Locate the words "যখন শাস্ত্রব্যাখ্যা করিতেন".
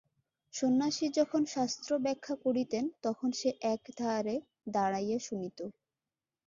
1.19-2.83